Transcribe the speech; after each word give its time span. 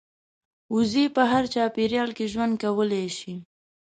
وزې 0.73 1.05
په 1.15 1.21
هر 1.31 1.43
چاپېریال 1.53 2.09
کې 2.17 2.25
ژوند 2.33 2.53
کولی 2.63 3.05
شي 3.17 3.33